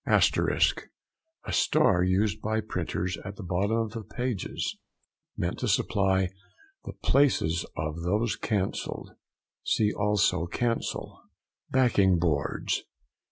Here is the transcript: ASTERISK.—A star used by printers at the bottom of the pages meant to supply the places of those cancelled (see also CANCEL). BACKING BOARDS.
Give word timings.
ASTERISK.—A 0.07 1.53
star 1.53 2.01
used 2.03 2.41
by 2.41 2.59
printers 2.59 3.17
at 3.23 3.35
the 3.35 3.43
bottom 3.43 3.77
of 3.77 3.91
the 3.91 4.01
pages 4.01 4.75
meant 5.37 5.59
to 5.59 5.67
supply 5.67 6.29
the 6.85 6.93
places 7.03 7.67
of 7.77 8.01
those 8.01 8.35
cancelled 8.35 9.11
(see 9.63 9.93
also 9.93 10.47
CANCEL). 10.47 11.21
BACKING 11.69 12.17
BOARDS. 12.17 12.81